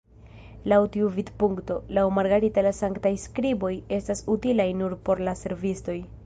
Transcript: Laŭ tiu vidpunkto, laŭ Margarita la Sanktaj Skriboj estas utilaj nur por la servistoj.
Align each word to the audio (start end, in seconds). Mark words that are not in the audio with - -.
Laŭ 0.71 0.77
tiu 0.93 1.09
vidpunkto, 1.17 1.77
laŭ 1.97 2.05
Margarita 2.19 2.63
la 2.69 2.71
Sanktaj 2.77 3.13
Skriboj 3.25 3.71
estas 3.99 4.25
utilaj 4.37 4.67
nur 4.83 4.97
por 5.11 5.23
la 5.29 5.37
servistoj. 5.45 5.99